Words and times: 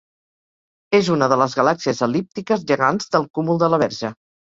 És 0.99 1.11
una 1.17 1.27
de 1.35 1.37
les 1.43 1.57
galàxies 1.61 2.03
el·líptiques 2.09 2.67
gegants 2.75 3.15
del 3.19 3.33
cúmul 3.37 3.65
de 3.67 3.75
la 3.77 3.85
Verge. 3.89 4.17